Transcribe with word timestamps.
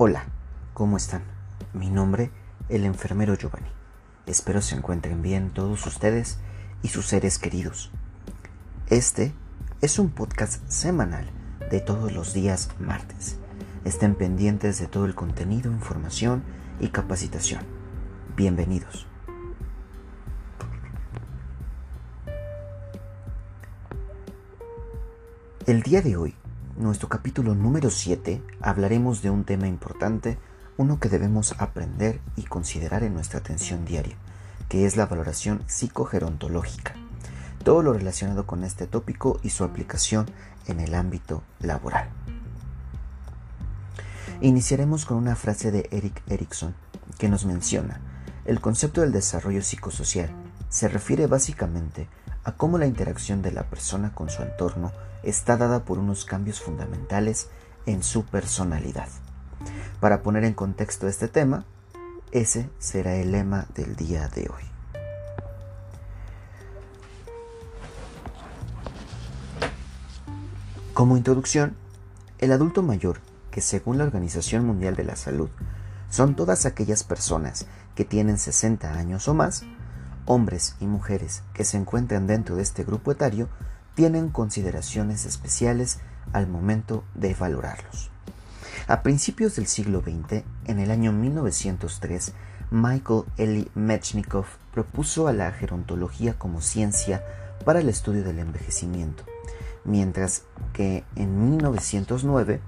Hola, 0.00 0.26
¿cómo 0.74 0.96
están? 0.96 1.24
Mi 1.72 1.90
nombre, 1.90 2.30
el 2.68 2.84
enfermero 2.84 3.34
Giovanni. 3.34 3.66
Espero 4.26 4.62
se 4.62 4.76
encuentren 4.76 5.22
bien 5.22 5.50
todos 5.50 5.84
ustedes 5.88 6.38
y 6.84 6.88
sus 6.88 7.06
seres 7.06 7.40
queridos. 7.40 7.90
Este 8.90 9.34
es 9.80 9.98
un 9.98 10.10
podcast 10.10 10.62
semanal 10.70 11.28
de 11.72 11.80
todos 11.80 12.12
los 12.12 12.32
días 12.32 12.68
martes. 12.78 13.40
Estén 13.84 14.14
pendientes 14.14 14.78
de 14.78 14.86
todo 14.86 15.04
el 15.04 15.16
contenido, 15.16 15.72
información 15.72 16.44
y 16.78 16.90
capacitación. 16.90 17.64
Bienvenidos. 18.36 19.08
El 25.66 25.82
día 25.82 26.02
de 26.02 26.16
hoy 26.16 26.37
nuestro 26.78 27.08
capítulo 27.08 27.56
número 27.56 27.90
7 27.90 28.40
hablaremos 28.60 29.20
de 29.20 29.30
un 29.30 29.42
tema 29.44 29.66
importante, 29.66 30.38
uno 30.76 31.00
que 31.00 31.08
debemos 31.08 31.56
aprender 31.58 32.20
y 32.36 32.44
considerar 32.44 33.02
en 33.02 33.14
nuestra 33.14 33.40
atención 33.40 33.84
diaria, 33.84 34.16
que 34.68 34.86
es 34.86 34.96
la 34.96 35.06
valoración 35.06 35.62
psicogerontológica. 35.66 36.94
Todo 37.64 37.82
lo 37.82 37.92
relacionado 37.92 38.46
con 38.46 38.62
este 38.62 38.86
tópico 38.86 39.40
y 39.42 39.50
su 39.50 39.64
aplicación 39.64 40.30
en 40.66 40.78
el 40.78 40.94
ámbito 40.94 41.42
laboral. 41.58 42.08
Iniciaremos 44.40 45.04
con 45.04 45.16
una 45.16 45.34
frase 45.34 45.72
de 45.72 45.88
Eric 45.90 46.22
Erickson 46.28 46.76
que 47.18 47.28
nos 47.28 47.44
menciona, 47.44 48.00
el 48.44 48.60
concepto 48.60 49.00
del 49.00 49.10
desarrollo 49.10 49.62
psicosocial 49.62 50.30
se 50.68 50.86
refiere 50.86 51.26
básicamente 51.26 52.06
a 52.27 52.27
cómo 52.56 52.78
la 52.78 52.86
interacción 52.86 53.42
de 53.42 53.52
la 53.52 53.64
persona 53.64 54.14
con 54.14 54.30
su 54.30 54.42
entorno 54.42 54.92
está 55.22 55.56
dada 55.56 55.84
por 55.84 55.98
unos 55.98 56.24
cambios 56.24 56.60
fundamentales 56.60 57.48
en 57.86 58.02
su 58.02 58.24
personalidad. 58.24 59.08
Para 60.00 60.22
poner 60.22 60.44
en 60.44 60.54
contexto 60.54 61.08
este 61.08 61.28
tema, 61.28 61.64
ese 62.32 62.68
será 62.78 63.16
el 63.16 63.32
lema 63.32 63.66
del 63.74 63.96
día 63.96 64.28
de 64.28 64.42
hoy. 64.42 64.62
Como 70.94 71.16
introducción, 71.16 71.76
el 72.38 72.52
adulto 72.52 72.82
mayor, 72.82 73.20
que 73.50 73.60
según 73.60 73.98
la 73.98 74.04
Organización 74.04 74.64
Mundial 74.66 74.96
de 74.96 75.04
la 75.04 75.16
Salud, 75.16 75.48
son 76.10 76.34
todas 76.34 76.66
aquellas 76.66 77.04
personas 77.04 77.66
que 77.94 78.04
tienen 78.04 78.38
60 78.38 78.92
años 78.94 79.28
o 79.28 79.34
más, 79.34 79.64
hombres 80.28 80.76
y 80.78 80.86
mujeres 80.86 81.42
que 81.54 81.64
se 81.64 81.78
encuentran 81.78 82.26
dentro 82.26 82.56
de 82.56 82.62
este 82.62 82.84
grupo 82.84 83.10
etario, 83.10 83.48
tienen 83.94 84.28
consideraciones 84.28 85.24
especiales 85.24 85.98
al 86.32 86.46
momento 86.46 87.02
de 87.14 87.34
valorarlos. 87.34 88.10
A 88.86 89.02
principios 89.02 89.56
del 89.56 89.66
siglo 89.66 90.02
XX, 90.02 90.44
en 90.66 90.78
el 90.78 90.90
año 90.90 91.12
1903, 91.12 92.32
Michael 92.70 93.24
Eli 93.38 93.70
Mechnikov 93.74 94.44
propuso 94.72 95.28
a 95.28 95.32
la 95.32 95.50
gerontología 95.50 96.38
como 96.38 96.60
ciencia 96.60 97.24
para 97.64 97.80
el 97.80 97.88
estudio 97.88 98.22
del 98.22 98.38
envejecimiento, 98.38 99.24
mientras 99.84 100.44
que 100.74 101.04
en 101.16 101.50
1909 101.50 102.60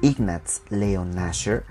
Ignaz 0.00 0.62
Leon 0.70 1.14
Nasher 1.14 1.64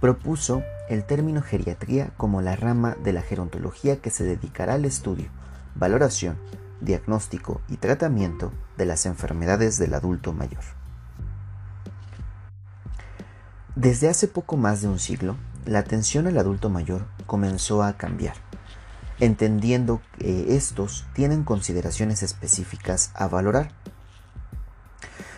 propuso 0.00 0.62
el 0.90 1.04
término 1.04 1.40
geriatría 1.40 2.10
como 2.16 2.42
la 2.42 2.56
rama 2.56 2.96
de 3.04 3.12
la 3.12 3.22
gerontología 3.22 4.00
que 4.00 4.10
se 4.10 4.24
dedicará 4.24 4.74
al 4.74 4.84
estudio, 4.84 5.30
valoración, 5.76 6.36
diagnóstico 6.80 7.60
y 7.68 7.76
tratamiento 7.76 8.52
de 8.76 8.86
las 8.86 9.06
enfermedades 9.06 9.78
del 9.78 9.94
adulto 9.94 10.32
mayor. 10.32 10.64
Desde 13.76 14.08
hace 14.08 14.26
poco 14.26 14.56
más 14.56 14.82
de 14.82 14.88
un 14.88 14.98
siglo, 14.98 15.36
la 15.64 15.78
atención 15.78 16.26
al 16.26 16.36
adulto 16.36 16.70
mayor 16.70 17.06
comenzó 17.24 17.84
a 17.84 17.92
cambiar, 17.92 18.34
entendiendo 19.20 20.02
que 20.18 20.56
estos 20.56 21.06
tienen 21.14 21.44
consideraciones 21.44 22.24
específicas 22.24 23.12
a 23.14 23.28
valorar. 23.28 23.70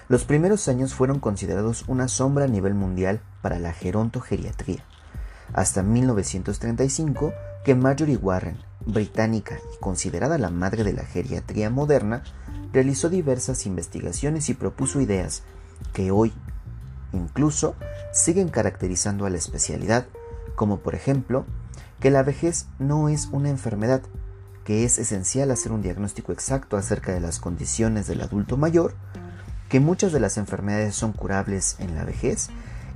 Los 0.09 0.25
primeros 0.25 0.67
años 0.69 0.95
fueron 0.95 1.21
considerados 1.21 1.85
una 1.89 2.09
sombra 2.09 2.47
a 2.47 2.49
nivel 2.49 2.73
mundial 2.73 3.21
para 3.43 3.59
la 3.59 3.75
gerontogeriatría, 3.75 4.83
hasta 5.53 5.83
1935 5.83 7.33
que 7.65 7.75
Marjorie 7.75 8.17
Warren 8.17 8.57
británica 8.87 9.59
y 9.75 9.79
considerada 9.79 10.39
la 10.39 10.51
madre 10.51 10.85
de 10.85 10.93
la 10.93 11.05
geriatría 11.05 11.71
moderna, 11.71 12.23
realizó 12.73 13.09
diversas 13.09 13.67
investigaciones 13.67 14.49
y 14.49 14.55
propuso 14.55 15.01
ideas 15.01 15.43
que 15.93 16.11
hoy 16.11 16.33
incluso 17.13 17.75
siguen 18.13 18.49
caracterizando 18.49 19.27
a 19.27 19.31
la 19.31 19.37
especialidad, 19.37 20.07
como 20.55 20.79
por 20.79 20.95
ejemplo 20.95 21.45
que 22.01 22.11
la 22.11 22.23
vejez 22.23 22.67
no 22.79 23.09
es 23.09 23.29
una 23.31 23.51
enfermedad, 23.51 24.03
que 24.65 24.85
es 24.85 24.99
esencial 24.99 25.51
hacer 25.51 25.73
un 25.73 25.83
diagnóstico 25.83 26.33
exacto 26.33 26.77
acerca 26.77 27.13
de 27.13 27.21
las 27.21 27.39
condiciones 27.39 28.07
del 28.07 28.23
adulto 28.23 28.57
mayor, 28.57 28.95
que 29.69 29.81
muchas 29.81 30.13
de 30.13 30.21
las 30.21 30.37
enfermedades 30.37 30.95
son 30.95 31.13
curables 31.13 31.77
en 31.79 31.95
la 31.95 32.05
vejez 32.05 32.49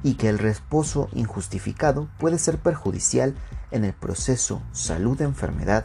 y 0.02 0.14
que 0.14 0.28
el 0.28 0.38
reposo 0.38 1.08
injustificado 1.12 2.08
puede 2.18 2.38
ser 2.38 2.58
perjudicial 2.58 3.34
en 3.70 3.84
el 3.84 3.92
proceso 3.92 4.62
salud-enfermedad 4.72 5.84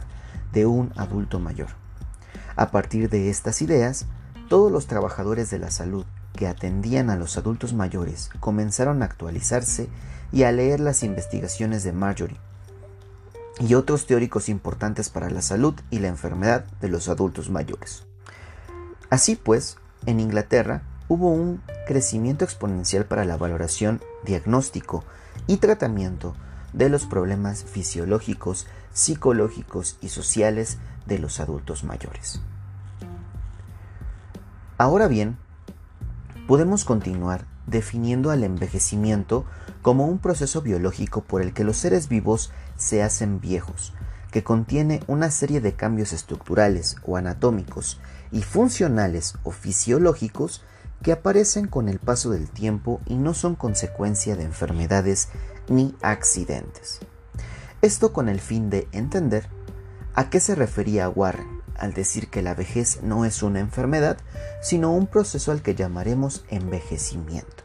de 0.52 0.66
un 0.66 0.92
adulto 0.96 1.38
mayor. 1.38 1.68
A 2.56 2.70
partir 2.70 3.08
de 3.08 3.30
estas 3.30 3.62
ideas, 3.62 4.06
todos 4.48 4.70
los 4.70 4.86
trabajadores 4.86 5.50
de 5.50 5.58
la 5.58 5.70
salud 5.70 6.04
que 6.34 6.46
atendían 6.46 7.10
a 7.10 7.16
los 7.16 7.36
adultos 7.36 7.72
mayores 7.72 8.30
comenzaron 8.40 9.02
a 9.02 9.06
actualizarse 9.06 9.88
y 10.32 10.44
a 10.44 10.52
leer 10.52 10.80
las 10.80 11.02
investigaciones 11.02 11.84
de 11.84 11.92
Marjorie 11.92 12.40
y 13.60 13.74
otros 13.74 14.06
teóricos 14.06 14.48
importantes 14.48 15.10
para 15.10 15.30
la 15.30 15.42
salud 15.42 15.74
y 15.90 15.98
la 15.98 16.08
enfermedad 16.08 16.64
de 16.80 16.88
los 16.88 17.08
adultos 17.08 17.50
mayores. 17.50 18.04
Así 19.10 19.36
pues, 19.36 19.76
en 20.06 20.20
Inglaterra 20.20 20.82
hubo 21.12 21.28
un 21.28 21.60
crecimiento 21.86 22.42
exponencial 22.42 23.04
para 23.04 23.26
la 23.26 23.36
valoración, 23.36 24.00
diagnóstico 24.24 25.04
y 25.46 25.58
tratamiento 25.58 26.34
de 26.72 26.88
los 26.88 27.04
problemas 27.04 27.64
fisiológicos, 27.64 28.66
psicológicos 28.94 29.98
y 30.00 30.08
sociales 30.08 30.78
de 31.04 31.18
los 31.18 31.38
adultos 31.38 31.84
mayores. 31.84 32.40
Ahora 34.78 35.06
bien, 35.06 35.36
podemos 36.48 36.86
continuar 36.86 37.44
definiendo 37.66 38.30
al 38.30 38.42
envejecimiento 38.42 39.44
como 39.82 40.06
un 40.06 40.16
proceso 40.16 40.62
biológico 40.62 41.20
por 41.20 41.42
el 41.42 41.52
que 41.52 41.62
los 41.62 41.76
seres 41.76 42.08
vivos 42.08 42.52
se 42.78 43.02
hacen 43.02 43.38
viejos, 43.38 43.92
que 44.30 44.42
contiene 44.42 45.00
una 45.08 45.30
serie 45.30 45.60
de 45.60 45.74
cambios 45.74 46.14
estructurales 46.14 46.96
o 47.04 47.18
anatómicos 47.18 48.00
y 48.30 48.40
funcionales 48.40 49.34
o 49.42 49.50
fisiológicos 49.50 50.64
que 51.02 51.12
aparecen 51.12 51.66
con 51.66 51.88
el 51.88 51.98
paso 51.98 52.30
del 52.30 52.48
tiempo 52.48 53.00
y 53.06 53.16
no 53.16 53.34
son 53.34 53.54
consecuencia 53.54 54.36
de 54.36 54.44
enfermedades 54.44 55.28
ni 55.68 55.94
accidentes. 56.02 57.00
Esto 57.82 58.12
con 58.12 58.28
el 58.28 58.40
fin 58.40 58.70
de 58.70 58.88
entender 58.92 59.48
a 60.14 60.30
qué 60.30 60.40
se 60.40 60.54
refería 60.54 61.08
Warren 61.08 61.62
al 61.76 61.94
decir 61.94 62.28
que 62.28 62.42
la 62.42 62.54
vejez 62.54 63.02
no 63.02 63.24
es 63.24 63.42
una 63.42 63.58
enfermedad, 63.58 64.18
sino 64.60 64.92
un 64.92 65.08
proceso 65.08 65.50
al 65.50 65.62
que 65.62 65.74
llamaremos 65.74 66.44
envejecimiento, 66.48 67.64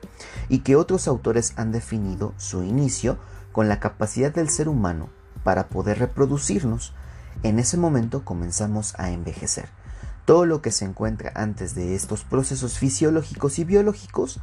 y 0.50 0.60
que 0.60 0.76
otros 0.76 1.08
autores 1.08 1.54
han 1.56 1.72
definido 1.72 2.34
su 2.38 2.64
inicio 2.64 3.20
con 3.52 3.70
la 3.70 3.80
capacidad 3.80 4.34
del 4.34 4.50
ser 4.50 4.70
humano 4.70 5.10
para 5.44 5.70
poder 5.70 6.00
reproducirnos. 6.00 6.94
En 7.44 7.60
ese 7.60 7.78
momento 7.78 8.26
comenzamos 8.26 8.96
a 8.98 9.12
envejecer 9.12 9.70
todo 10.28 10.46
lo 10.46 10.62
que 10.62 10.72
se 10.72 10.84
encuentra 10.84 11.32
antes 11.36 11.74
de 11.74 11.96
estos 11.96 12.26
procesos 12.26 12.78
fisiológicos 12.78 13.60
y 13.60 13.64
biológicos 13.64 14.42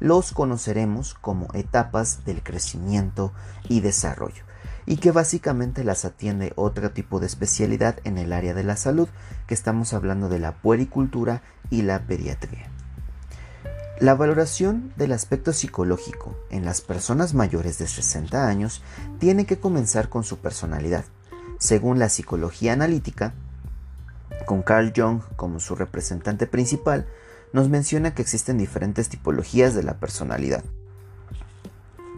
los 0.00 0.32
conoceremos 0.32 1.14
como 1.14 1.46
etapas 1.54 2.24
del 2.24 2.42
crecimiento 2.42 3.32
y 3.68 3.82
desarrollo 3.82 4.42
y 4.84 4.96
que 4.96 5.12
básicamente 5.12 5.84
las 5.84 6.04
atiende 6.04 6.52
otro 6.56 6.90
tipo 6.90 7.20
de 7.20 7.26
especialidad 7.26 8.00
en 8.02 8.18
el 8.18 8.32
área 8.32 8.52
de 8.52 8.64
la 8.64 8.76
salud, 8.76 9.08
que 9.46 9.54
estamos 9.54 9.92
hablando 9.92 10.28
de 10.28 10.40
la 10.40 10.56
puericultura 10.60 11.42
y 11.70 11.82
la 11.82 12.04
pediatría. 12.04 12.68
La 14.00 14.16
valoración 14.16 14.92
del 14.96 15.12
aspecto 15.12 15.52
psicológico 15.52 16.36
en 16.50 16.64
las 16.64 16.80
personas 16.80 17.32
mayores 17.32 17.78
de 17.78 17.86
60 17.86 18.48
años 18.48 18.82
tiene 19.20 19.46
que 19.46 19.60
comenzar 19.60 20.08
con 20.08 20.24
su 20.24 20.38
personalidad. 20.38 21.04
Según 21.60 22.00
la 22.00 22.08
psicología 22.08 22.72
analítica, 22.72 23.34
con 24.44 24.62
Carl 24.62 24.92
Jung 24.94 25.20
como 25.36 25.60
su 25.60 25.74
representante 25.74 26.46
principal, 26.46 27.06
nos 27.52 27.68
menciona 27.68 28.14
que 28.14 28.22
existen 28.22 28.58
diferentes 28.58 29.08
tipologías 29.08 29.74
de 29.74 29.82
la 29.82 29.94
personalidad, 29.94 30.64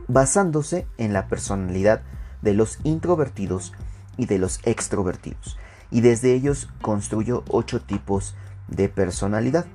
basándose 0.07 0.87
en 0.97 1.13
la 1.13 1.29
personalidad 1.29 2.03
de 2.43 2.55
los 2.55 2.79
introvertidos 2.85 3.73
y 4.17 4.27
de 4.27 4.39
los 4.39 4.61
extrovertidos, 4.65 5.59
y 5.91 6.01
desde 6.01 6.35
ellos 6.35 6.69
construyó 6.83 7.45
ocho 7.49 7.81
tipos 7.81 8.35
de 8.69 8.89
personalidad. 8.89 9.67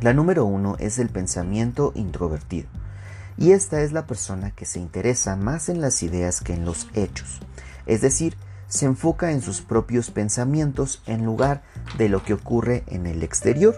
La 0.00 0.12
número 0.12 0.44
uno 0.44 0.76
es 0.78 0.98
el 0.98 1.08
pensamiento 1.08 1.92
introvertido. 1.94 2.68
Y 3.38 3.52
esta 3.52 3.80
es 3.80 3.92
la 3.92 4.06
persona 4.06 4.50
que 4.50 4.66
se 4.66 4.78
interesa 4.78 5.36
más 5.36 5.68
en 5.68 5.80
las 5.80 6.02
ideas 6.02 6.40
que 6.40 6.52
en 6.54 6.64
los 6.64 6.88
hechos, 6.94 7.40
es 7.86 8.00
decir, 8.00 8.36
se 8.72 8.86
enfoca 8.86 9.32
en 9.32 9.42
sus 9.42 9.60
propios 9.60 10.10
pensamientos 10.10 11.02
en 11.04 11.26
lugar 11.26 11.62
de 11.98 12.08
lo 12.08 12.24
que 12.24 12.32
ocurre 12.32 12.84
en 12.86 13.06
el 13.06 13.22
exterior. 13.22 13.76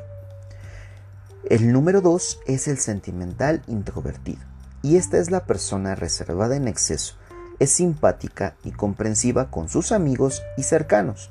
El 1.50 1.73
número 1.73 2.00
2 2.00 2.38
es 2.46 2.69
el 2.69 2.79
sentimental 2.79 3.64
introvertido, 3.67 4.41
y 4.82 4.94
esta 4.94 5.19
es 5.19 5.32
la 5.32 5.46
persona 5.46 5.96
reservada 5.96 6.55
en 6.55 6.69
exceso, 6.69 7.17
es 7.58 7.73
simpática 7.73 8.55
y 8.62 8.70
comprensiva 8.70 9.50
con 9.50 9.69
sus 9.69 9.91
amigos 9.91 10.43
y 10.56 10.62
cercanos, 10.62 11.29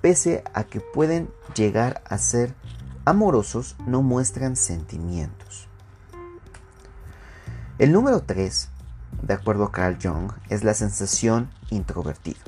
pese 0.00 0.44
a 0.54 0.62
que 0.62 0.78
pueden 0.78 1.30
llegar 1.56 2.02
a 2.08 2.16
ser 2.16 2.54
amorosos, 3.04 3.74
no 3.88 4.02
muestran 4.02 4.54
sentimientos. 4.54 5.66
El 7.80 7.90
número 7.90 8.22
3, 8.22 8.68
de 9.22 9.34
acuerdo 9.34 9.64
a 9.64 9.72
Carl 9.72 9.98
Jung, 10.00 10.30
es 10.48 10.62
la 10.62 10.74
sensación 10.74 11.50
introvertida. 11.70 12.38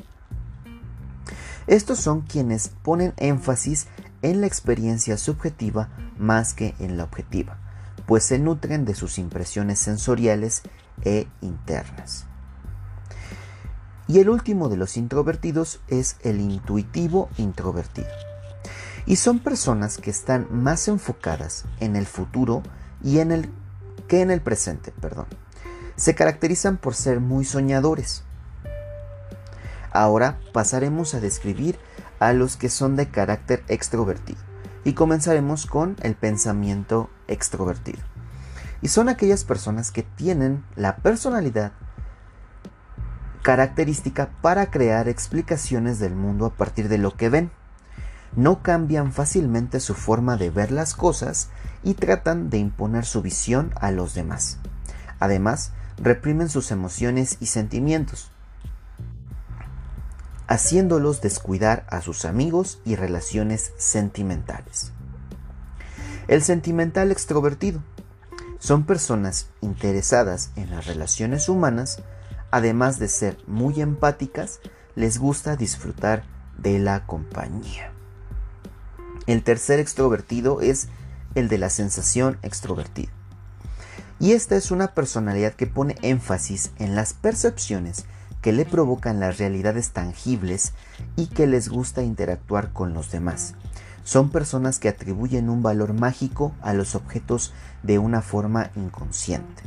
Estos 1.67 1.99
son 1.99 2.23
quienes 2.23 2.69
ponen 2.69 3.15
énfasis 3.17 3.87
en 4.23 4.41
la 4.41 4.47
experiencia 4.47 5.17
subjetiva 5.17 5.89
más 6.19 6.55
que 6.55 6.75
en 6.79 6.97
la 6.97 7.05
objetiva, 7.05 7.59
pues 8.07 8.25
se 8.25 8.39
nutren 8.39 8.85
de 8.85 8.95
sus 8.95 9.19
impresiones 9.19 9.79
sensoriales 9.79 10.63
e 11.05 11.27
internas. 11.41 12.27
Y 14.09 14.19
el 14.19 14.29
último 14.29 14.69
de 14.69 14.77
los 14.77 14.97
introvertidos 14.97 15.81
es 15.89 16.17
el 16.23 16.41
intuitivo 16.41 17.29
introvertido. 17.39 18.09
Y 19.07 19.17
son 19.17 19.39
personas 19.39 19.99
que 19.99 20.11
están 20.11 20.47
más 20.51 20.87
enfocadas 20.89 21.65
en 21.81 21.97
el 21.97 22.07
futuro 22.07 22.63
y 23.03 23.19
en 23.19 23.33
el 23.33 23.51
que 24.09 24.21
en 24.21 24.31
el 24.31 24.41
presente, 24.41 24.93
perdón. 24.93 25.27
Se 25.97 26.15
caracterizan 26.15 26.77
por 26.77 26.95
ser 26.95 27.21
muy 27.21 27.45
soñadores. 27.45 28.25
Ahora 29.93 30.41
pasaremos 30.53 31.15
a 31.15 31.21
describir 31.21 31.79
a 32.19 32.33
los 32.33 32.57
que 32.57 32.69
son 32.69 32.97
de 32.97 33.09
carácter 33.11 33.63
extrovertido 33.69 34.41
y 34.85 34.95
comenzaremos 34.95 35.67
con 35.67 35.97
el 36.03 36.15
pensamiento 36.15 37.11
extrovertido. 37.29 38.01
Y 38.81 38.89
son 38.89 39.09
aquellas 39.09 39.45
personas 39.45 39.93
que 39.93 40.03
tienen 40.03 40.65
la 40.75 40.97
personalidad 40.97 41.73
característica 43.43 44.31
para 44.41 44.71
crear 44.71 45.09
explicaciones 45.09 45.99
del 45.99 46.15
mundo 46.15 46.47
a 46.47 46.55
partir 46.55 46.89
de 46.89 46.99
lo 46.99 47.17
que 47.17 47.29
ven. 47.29 47.51
No 48.35 48.63
cambian 48.63 49.13
fácilmente 49.13 49.79
su 49.79 49.95
forma 49.95 50.37
de 50.37 50.51
ver 50.51 50.73
las 50.73 50.95
cosas 50.95 51.51
y 51.83 51.95
tratan 51.95 52.51
de 52.51 52.59
imponer 52.59 53.05
su 53.05 53.21
visión 53.21 53.73
a 53.81 53.91
los 53.91 54.15
demás. 54.15 54.59
Además, 55.21 55.73
reprimen 55.99 56.49
sus 56.49 56.71
emociones 56.71 57.37
y 57.41 57.47
sentimientos, 57.47 58.32
haciéndolos 60.53 61.23
descuidar 61.23 61.87
a 61.89 62.03
sus 62.03 62.27
amigos 62.27 62.79
y 62.85 62.95
relaciones 62.95 63.73
sentimentales. 63.79 64.93
El 66.29 66.43
sentimental 66.43 67.11
extrovertido 67.11 67.83
son 68.59 68.85
personas 68.85 69.49
interesadas 69.63 70.51
en 70.57 70.71
las 70.71 70.85
relaciones 70.85 71.49
humanas, 71.49 72.03
además 72.51 72.99
de 72.99 73.09
ser 73.09 73.39
muy 73.47 73.81
empáticas, 73.81 74.61
les 74.95 75.17
gusta 75.17 75.57
disfrutar 75.57 76.25
de 76.59 76.79
la 76.79 77.07
compañía. 77.07 77.91
El 79.27 79.45
tercer 79.45 79.81
extrovertido 79.81 80.61
es 80.61 80.89
el 81.35 81.49
de 81.49 81.57
la 81.57 81.71
sensación 81.71 82.37
extrovertida. 82.43 83.11
Y 84.21 84.33
esta 84.33 84.57
es 84.57 84.71
una 84.71 84.89
personalidad 84.89 85.55
que 85.55 85.67
pone 85.67 85.97
énfasis 86.03 86.73
en 86.79 86.95
las 86.95 87.15
percepciones 87.15 88.05
que 88.43 88.53
le 88.53 88.67
provocan 88.67 89.21
las 89.21 89.39
realidades 89.39 89.93
tangibles 89.93 90.75
y 91.17 91.29
que 91.29 91.47
les 91.47 91.69
gusta 91.69 92.03
interactuar 92.03 92.73
con 92.73 92.93
los 92.93 93.11
demás. 93.11 93.55
Son 94.05 94.31
personas 94.31 94.81
que 94.81 94.89
atribuyen 94.89 95.49
un 95.49 95.63
valor 95.63 95.95
mágico 95.95 96.53
a 96.61 96.75
los 96.75 96.97
objetos 96.97 97.55
de 97.85 97.99
una 97.99 98.21
forma 98.21 98.71
inconsciente. 98.75 99.63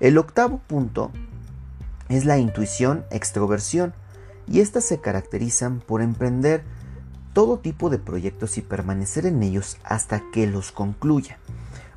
El 0.00 0.16
octavo 0.16 0.58
punto 0.66 1.10
es 2.08 2.24
la 2.24 2.38
intuición 2.38 3.04
extroversión 3.10 3.92
y 4.46 4.60
estas 4.60 4.84
se 4.84 5.00
caracterizan 5.00 5.80
por 5.80 6.00
emprender 6.00 6.62
todo 7.32 7.58
tipo 7.58 7.90
de 7.90 7.98
proyectos 7.98 8.56
y 8.56 8.62
permanecer 8.62 9.26
en 9.26 9.42
ellos 9.42 9.78
hasta 9.82 10.22
que 10.32 10.46
los 10.46 10.70
concluya. 10.70 11.38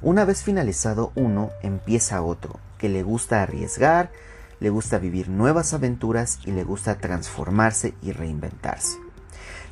Una 0.01 0.25
vez 0.25 0.41
finalizado 0.41 1.11
uno, 1.15 1.51
empieza 1.61 2.23
otro, 2.23 2.59
que 2.79 2.89
le 2.89 3.03
gusta 3.03 3.43
arriesgar, 3.43 4.11
le 4.61 4.69
gusta 4.69 4.99
vivir 4.99 5.27
nuevas 5.27 5.73
aventuras 5.73 6.39
y 6.45 6.51
le 6.51 6.63
gusta 6.63 6.99
transformarse 6.99 7.95
y 8.01 8.13
reinventarse. 8.13 8.97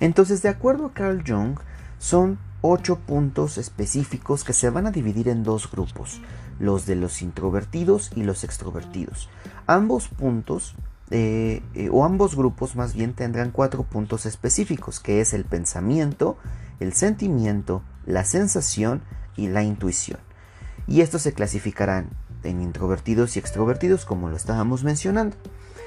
Entonces, 0.02 0.42
de 0.42 0.50
acuerdo 0.50 0.88
a 0.88 0.94
Carl 0.94 1.24
Jung, 1.26 1.60
son 2.00 2.40
ocho 2.62 2.98
puntos 2.98 3.58
específicos 3.58 4.44
que 4.44 4.54
se 4.54 4.70
van 4.70 4.88
a 4.88 4.92
dividir 4.92 5.30
en 5.30 5.44
dos 5.44 5.70
grupos, 5.72 6.22
los 6.60 6.86
de 6.88 6.96
los 6.96 7.22
introvertidos 7.22 8.12
y 8.16 8.24
los 8.24 8.44
extrovertidos. 8.44 9.30
Ambos 9.68 10.08
puntos, 10.08 10.76
eh, 11.12 11.62
eh, 11.76 11.90
o 11.92 12.04
ambos 12.04 12.36
grupos 12.36 12.76
más 12.76 12.96
bien 12.96 13.14
tendrán 13.14 13.52
cuatro 13.52 13.84
puntos 13.84 14.26
específicos, 14.26 15.00
que 15.00 15.22
es 15.22 15.34
el 15.34 15.46
pensamiento, 15.46 16.38
el 16.80 16.94
sentimiento, 16.94 17.84
la 18.08 18.26
sensación 18.26 19.04
y 19.38 19.50
la 19.50 19.62
intuición. 19.62 20.20
Y 20.88 21.02
estos 21.02 21.22
se 21.22 21.34
clasificarán 21.34 22.10
en 22.44 22.62
introvertidos 22.62 23.36
y 23.36 23.40
extrovertidos 23.40 24.06
como 24.06 24.30
lo 24.30 24.36
estábamos 24.36 24.84
mencionando. 24.84 25.36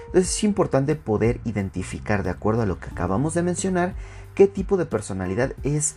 Entonces 0.06 0.36
es 0.36 0.44
importante 0.44 0.94
poder 0.94 1.40
identificar 1.44 2.22
de 2.22 2.30
acuerdo 2.30 2.62
a 2.62 2.66
lo 2.66 2.78
que 2.78 2.90
acabamos 2.90 3.34
de 3.34 3.42
mencionar 3.42 3.94
qué 4.34 4.46
tipo 4.46 4.76
de 4.76 4.86
personalidad 4.86 5.54
es 5.62 5.96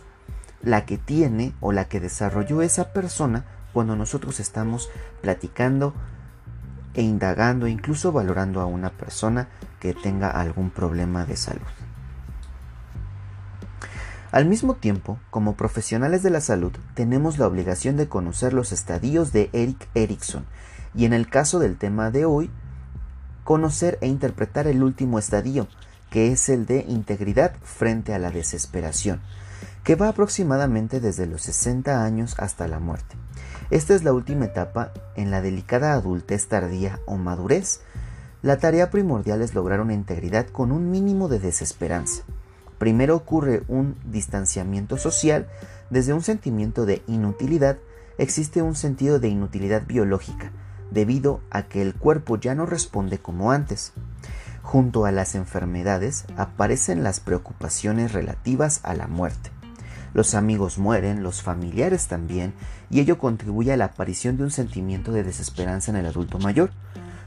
la 0.62 0.86
que 0.86 0.98
tiene 0.98 1.52
o 1.60 1.72
la 1.72 1.86
que 1.86 2.00
desarrolló 2.00 2.62
esa 2.62 2.92
persona 2.92 3.44
cuando 3.72 3.94
nosotros 3.94 4.40
estamos 4.40 4.88
platicando 5.20 5.92
e 6.94 7.02
indagando, 7.02 7.68
incluso 7.68 8.10
valorando 8.10 8.62
a 8.62 8.66
una 8.66 8.90
persona 8.90 9.48
que 9.80 9.92
tenga 9.92 10.30
algún 10.30 10.70
problema 10.70 11.26
de 11.26 11.36
salud. 11.36 11.75
Al 14.32 14.44
mismo 14.44 14.74
tiempo, 14.74 15.18
como 15.30 15.56
profesionales 15.56 16.22
de 16.22 16.30
la 16.30 16.40
salud, 16.40 16.72
tenemos 16.94 17.38
la 17.38 17.46
obligación 17.46 17.96
de 17.96 18.08
conocer 18.08 18.52
los 18.52 18.72
estadios 18.72 19.32
de 19.32 19.50
Eric 19.52 19.88
Erickson 19.94 20.44
y 20.94 21.04
en 21.04 21.12
el 21.12 21.28
caso 21.28 21.58
del 21.58 21.76
tema 21.76 22.10
de 22.10 22.24
hoy, 22.24 22.50
conocer 23.44 23.98
e 24.00 24.08
interpretar 24.08 24.66
el 24.66 24.82
último 24.82 25.20
estadio, 25.20 25.68
que 26.10 26.32
es 26.32 26.48
el 26.48 26.66
de 26.66 26.84
integridad 26.88 27.54
frente 27.62 28.14
a 28.14 28.18
la 28.18 28.30
desesperación, 28.30 29.20
que 29.84 29.94
va 29.94 30.08
aproximadamente 30.08 30.98
desde 30.98 31.26
los 31.26 31.42
60 31.42 32.02
años 32.02 32.34
hasta 32.38 32.66
la 32.66 32.80
muerte. 32.80 33.16
Esta 33.70 33.94
es 33.94 34.02
la 34.02 34.12
última 34.12 34.46
etapa 34.46 34.92
en 35.14 35.30
la 35.30 35.40
delicada 35.40 35.92
adultez 35.92 36.48
tardía 36.48 36.98
o 37.06 37.16
madurez. 37.16 37.82
La 38.42 38.58
tarea 38.58 38.90
primordial 38.90 39.42
es 39.42 39.54
lograr 39.54 39.80
una 39.80 39.94
integridad 39.94 40.48
con 40.48 40.72
un 40.72 40.90
mínimo 40.90 41.28
de 41.28 41.38
desesperanza. 41.38 42.24
Primero 42.78 43.16
ocurre 43.16 43.62
un 43.68 43.96
distanciamiento 44.04 44.98
social, 44.98 45.46
desde 45.90 46.12
un 46.12 46.22
sentimiento 46.22 46.84
de 46.84 47.02
inutilidad 47.06 47.78
existe 48.18 48.62
un 48.62 48.74
sentido 48.74 49.18
de 49.18 49.28
inutilidad 49.28 49.86
biológica, 49.86 50.50
debido 50.90 51.40
a 51.50 51.62
que 51.62 51.82
el 51.82 51.94
cuerpo 51.94 52.36
ya 52.36 52.54
no 52.54 52.66
responde 52.66 53.18
como 53.18 53.52
antes. 53.52 53.92
Junto 54.62 55.06
a 55.06 55.12
las 55.12 55.34
enfermedades 55.34 56.24
aparecen 56.36 57.02
las 57.02 57.20
preocupaciones 57.20 58.12
relativas 58.12 58.80
a 58.82 58.94
la 58.94 59.06
muerte. 59.06 59.50
Los 60.12 60.34
amigos 60.34 60.78
mueren, 60.78 61.22
los 61.22 61.42
familiares 61.42 62.08
también, 62.08 62.54
y 62.90 63.00
ello 63.00 63.18
contribuye 63.18 63.72
a 63.72 63.76
la 63.76 63.86
aparición 63.86 64.36
de 64.36 64.44
un 64.44 64.50
sentimiento 64.50 65.12
de 65.12 65.22
desesperanza 65.22 65.90
en 65.90 65.98
el 65.98 66.06
adulto 66.06 66.38
mayor. 66.38 66.70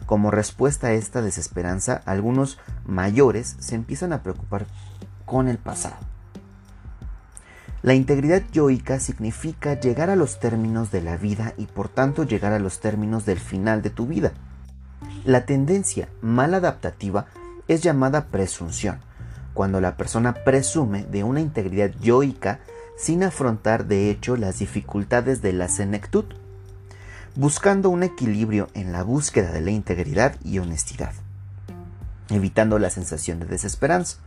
Como 0.05 0.31
respuesta 0.31 0.87
a 0.87 0.93
esta 0.93 1.21
desesperanza, 1.21 2.01
algunos 2.05 2.57
mayores 2.85 3.55
se 3.59 3.75
empiezan 3.75 4.11
a 4.11 4.23
preocupar 4.23 4.65
con 5.29 5.47
el 5.47 5.59
pasado. 5.59 5.95
La 7.83 7.93
integridad 7.93 8.41
yoica 8.51 8.99
significa 8.99 9.79
llegar 9.79 10.09
a 10.09 10.15
los 10.15 10.39
términos 10.39 10.91
de 10.91 11.01
la 11.01 11.17
vida 11.17 11.53
y 11.55 11.67
por 11.67 11.87
tanto 11.87 12.23
llegar 12.23 12.51
a 12.51 12.59
los 12.59 12.79
términos 12.79 13.25
del 13.25 13.39
final 13.39 13.83
de 13.83 13.91
tu 13.91 14.07
vida. 14.07 14.33
La 15.23 15.45
tendencia 15.45 16.09
mal 16.21 16.55
adaptativa 16.55 17.27
es 17.67 17.81
llamada 17.81 18.25
presunción, 18.25 18.99
cuando 19.53 19.79
la 19.79 19.97
persona 19.97 20.33
presume 20.33 21.05
de 21.05 21.23
una 21.23 21.41
integridad 21.41 21.91
yoica 22.01 22.59
sin 22.97 23.23
afrontar 23.23 23.85
de 23.85 24.09
hecho 24.09 24.35
las 24.35 24.59
dificultades 24.59 25.43
de 25.43 25.53
la 25.53 25.69
senectud, 25.69 26.25
buscando 27.35 27.89
un 27.89 28.01
equilibrio 28.01 28.67
en 28.73 28.91
la 28.91 29.03
búsqueda 29.03 29.51
de 29.51 29.61
la 29.61 29.71
integridad 29.71 30.35
y 30.43 30.57
honestidad, 30.57 31.13
evitando 32.29 32.79
la 32.79 32.89
sensación 32.89 33.39
de 33.39 33.45
desesperanza. 33.45 34.17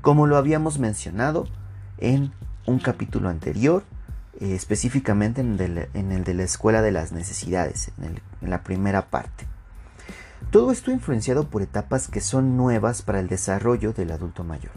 Como 0.00 0.26
lo 0.26 0.36
habíamos 0.36 0.78
mencionado 0.78 1.46
en 1.98 2.32
un 2.66 2.78
capítulo 2.78 3.28
anterior, 3.28 3.82
eh, 4.40 4.54
específicamente 4.54 5.40
en 5.40 5.58
el, 5.58 6.24
de 6.24 6.34
la 6.34 6.42
Escuela 6.42 6.82
de 6.82 6.92
las 6.92 7.12
Necesidades, 7.12 7.90
en 8.00 8.50
la 8.50 8.62
primera 8.62 9.10
parte. 9.10 9.46
Todo 10.50 10.70
esto 10.70 10.90
influenciado 10.90 11.48
por 11.48 11.62
etapas 11.62 12.08
que 12.08 12.20
son 12.20 12.56
nuevas 12.56 13.02
para 13.02 13.20
el 13.20 13.28
desarrollo 13.28 13.92
del 13.92 14.12
adulto 14.12 14.44
mayor, 14.44 14.72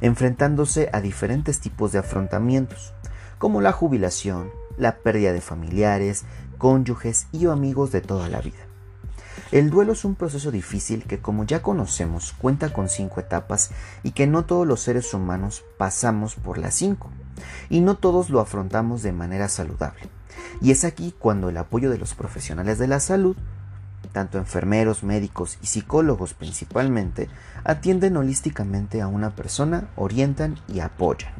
enfrentándose 0.00 0.90
a 0.92 1.00
diferentes 1.00 1.60
tipos 1.60 1.92
de 1.92 1.98
afrontamientos, 1.98 2.92
como 3.38 3.60
la 3.60 3.72
jubilación, 3.72 4.50
la 4.76 4.96
pérdida 4.96 5.32
de 5.32 5.40
familiares, 5.40 6.24
cónyuges 6.58 7.26
y 7.32 7.46
amigos 7.46 7.90
de 7.90 8.00
toda 8.00 8.28
la 8.28 8.40
vida. 8.40 8.67
El 9.52 9.70
duelo 9.70 9.92
es 9.92 10.04
un 10.04 10.14
proceso 10.14 10.50
difícil 10.50 11.04
que, 11.04 11.20
como 11.20 11.44
ya 11.44 11.62
conocemos, 11.62 12.34
cuenta 12.38 12.72
con 12.72 12.88
cinco 12.88 13.20
etapas 13.20 13.70
y 14.02 14.12
que 14.12 14.26
no 14.26 14.44
todos 14.44 14.66
los 14.66 14.80
seres 14.80 15.12
humanos 15.14 15.64
pasamos 15.78 16.34
por 16.34 16.58
las 16.58 16.74
cinco, 16.74 17.10
y 17.70 17.80
no 17.80 17.96
todos 17.96 18.30
lo 18.30 18.40
afrontamos 18.40 19.02
de 19.02 19.12
manera 19.12 19.48
saludable. 19.48 20.08
Y 20.60 20.70
es 20.70 20.84
aquí 20.84 21.14
cuando 21.18 21.48
el 21.48 21.56
apoyo 21.56 21.90
de 21.90 21.98
los 21.98 22.14
profesionales 22.14 22.78
de 22.78 22.88
la 22.88 23.00
salud, 23.00 23.36
tanto 24.12 24.38
enfermeros, 24.38 25.02
médicos 25.02 25.58
y 25.62 25.66
psicólogos 25.66 26.34
principalmente, 26.34 27.28
atienden 27.64 28.16
holísticamente 28.16 29.00
a 29.00 29.06
una 29.06 29.34
persona, 29.34 29.88
orientan 29.96 30.58
y 30.68 30.80
apoyan. 30.80 31.32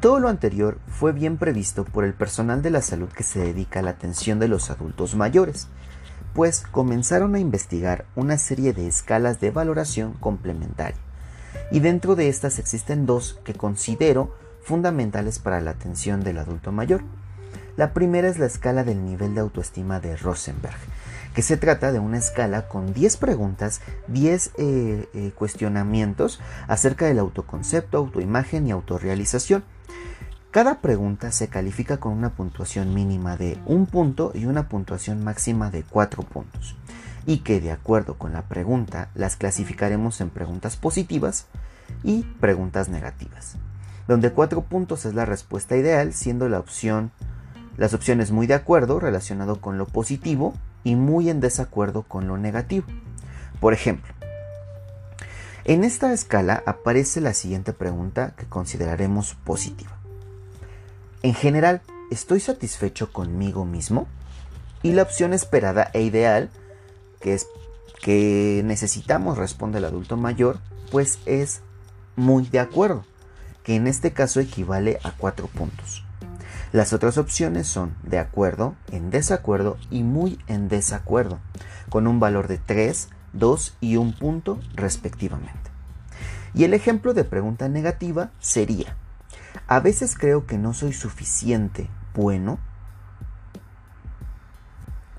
Todo 0.00 0.18
lo 0.18 0.28
anterior 0.28 0.78
fue 0.88 1.12
bien 1.12 1.36
previsto 1.36 1.84
por 1.84 2.04
el 2.04 2.12
personal 2.12 2.60
de 2.60 2.70
la 2.70 2.82
salud 2.82 3.08
que 3.08 3.22
se 3.22 3.38
dedica 3.38 3.78
a 3.78 3.82
la 3.82 3.90
atención 3.90 4.40
de 4.40 4.48
los 4.48 4.68
adultos 4.68 5.14
mayores, 5.14 5.68
pues 6.34 6.62
comenzaron 6.70 7.34
a 7.34 7.38
investigar 7.38 8.06
una 8.16 8.38
serie 8.38 8.72
de 8.72 8.86
escalas 8.86 9.40
de 9.40 9.50
valoración 9.50 10.14
complementaria. 10.14 11.00
Y 11.70 11.80
dentro 11.80 12.16
de 12.16 12.28
estas 12.28 12.58
existen 12.58 13.06
dos 13.06 13.40
que 13.44 13.54
considero 13.54 14.34
fundamentales 14.62 15.38
para 15.38 15.60
la 15.60 15.72
atención 15.72 16.22
del 16.22 16.38
adulto 16.38 16.72
mayor. 16.72 17.02
La 17.76 17.94
primera 17.94 18.28
es 18.28 18.38
la 18.38 18.46
escala 18.46 18.84
del 18.84 19.04
nivel 19.04 19.34
de 19.34 19.40
autoestima 19.40 19.98
de 19.98 20.16
Rosenberg, 20.16 20.76
que 21.34 21.42
se 21.42 21.56
trata 21.56 21.90
de 21.90 21.98
una 21.98 22.18
escala 22.18 22.68
con 22.68 22.92
10 22.92 23.16
preguntas, 23.16 23.80
10 24.08 24.50
eh, 24.58 25.08
eh, 25.14 25.32
cuestionamientos 25.34 26.40
acerca 26.68 27.06
del 27.06 27.18
autoconcepto, 27.18 27.96
autoimagen 27.96 28.66
y 28.66 28.72
autorrealización 28.72 29.64
cada 30.52 30.82
pregunta 30.82 31.32
se 31.32 31.48
califica 31.48 31.96
con 31.96 32.12
una 32.12 32.34
puntuación 32.34 32.92
mínima 32.92 33.38
de 33.38 33.56
un 33.64 33.86
punto 33.86 34.32
y 34.34 34.44
una 34.44 34.68
puntuación 34.68 35.24
máxima 35.24 35.70
de 35.70 35.82
cuatro 35.82 36.22
puntos, 36.24 36.76
y 37.24 37.38
que 37.38 37.58
de 37.58 37.72
acuerdo 37.72 38.18
con 38.18 38.34
la 38.34 38.42
pregunta 38.42 39.08
las 39.14 39.36
clasificaremos 39.36 40.20
en 40.20 40.28
preguntas 40.28 40.76
positivas 40.76 41.46
y 42.04 42.24
preguntas 42.38 42.90
negativas, 42.90 43.56
donde 44.06 44.30
cuatro 44.32 44.60
puntos 44.60 45.06
es 45.06 45.14
la 45.14 45.24
respuesta 45.24 45.74
ideal, 45.74 46.12
siendo 46.12 46.50
la 46.50 46.58
opción, 46.58 47.12
las 47.78 47.94
opciones 47.94 48.30
muy 48.30 48.46
de 48.46 48.52
acuerdo 48.52 49.00
relacionado 49.00 49.58
con 49.58 49.78
lo 49.78 49.86
positivo 49.86 50.52
y 50.84 50.96
muy 50.96 51.30
en 51.30 51.40
desacuerdo 51.40 52.02
con 52.02 52.28
lo 52.28 52.36
negativo. 52.36 52.86
Por 53.58 53.72
ejemplo, 53.72 54.12
en 55.64 55.82
esta 55.82 56.12
escala 56.12 56.62
aparece 56.66 57.22
la 57.22 57.32
siguiente 57.32 57.72
pregunta 57.72 58.34
que 58.36 58.44
consideraremos 58.44 59.34
positiva. 59.34 60.01
En 61.22 61.34
general, 61.34 61.82
¿estoy 62.10 62.40
satisfecho 62.40 63.12
conmigo 63.12 63.64
mismo? 63.64 64.08
Y 64.82 64.90
la 64.92 65.02
opción 65.02 65.32
esperada 65.32 65.88
e 65.92 66.02
ideal, 66.02 66.50
que 67.20 67.34
es 67.34 67.46
que 68.02 68.62
necesitamos, 68.64 69.38
responde 69.38 69.78
el 69.78 69.84
adulto 69.84 70.16
mayor, 70.16 70.58
pues 70.90 71.20
es 71.24 71.60
muy 72.16 72.48
de 72.48 72.58
acuerdo, 72.58 73.04
que 73.62 73.76
en 73.76 73.86
este 73.86 74.12
caso 74.12 74.40
equivale 74.40 74.98
a 75.04 75.12
cuatro 75.12 75.46
puntos. 75.46 76.04
Las 76.72 76.92
otras 76.92 77.16
opciones 77.18 77.68
son 77.68 77.94
de 78.02 78.18
acuerdo, 78.18 78.74
en 78.90 79.10
desacuerdo 79.10 79.76
y 79.90 80.02
muy 80.02 80.40
en 80.48 80.68
desacuerdo, 80.68 81.38
con 81.88 82.08
un 82.08 82.18
valor 82.18 82.48
de 82.48 82.58
3, 82.58 83.10
2 83.32 83.76
y 83.80 83.96
1 83.96 84.14
punto 84.18 84.58
respectivamente. 84.74 85.70
Y 86.52 86.64
el 86.64 86.74
ejemplo 86.74 87.14
de 87.14 87.22
pregunta 87.22 87.68
negativa 87.68 88.32
sería, 88.40 88.96
a 89.72 89.80
veces 89.80 90.18
creo 90.18 90.44
que 90.44 90.58
no 90.58 90.74
soy 90.74 90.92
suficiente 90.92 91.88
bueno 92.14 92.58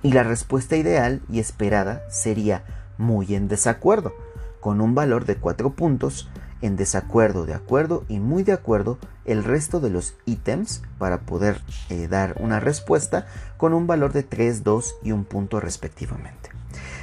y 0.04 0.12
la 0.12 0.22
respuesta 0.22 0.76
ideal 0.76 1.24
y 1.28 1.40
esperada 1.40 2.04
sería 2.12 2.64
muy 3.00 3.34
en 3.34 3.48
desacuerdo, 3.48 4.14
con 4.60 4.80
un 4.80 4.94
valor 4.94 5.26
de 5.26 5.38
4 5.38 5.72
puntos, 5.72 6.30
en 6.62 6.76
desacuerdo, 6.76 7.48
de 7.48 7.56
acuerdo 7.56 8.06
y 8.08 8.20
muy 8.20 8.44
de 8.44 8.52
acuerdo 8.52 9.00
el 9.26 9.44
resto 9.44 9.80
de 9.80 9.90
los 9.90 10.14
ítems 10.26 10.84
para 11.00 11.22
poder 11.22 11.60
eh, 11.90 12.08
dar 12.08 12.36
una 12.40 12.60
respuesta 12.60 13.26
con 13.58 13.74
un 13.74 13.88
valor 13.88 14.14
de 14.14 14.22
3, 14.22 14.64
2 14.64 14.98
y 15.02 15.14
un 15.14 15.26
punto 15.26 15.62
respectivamente. 15.62 16.53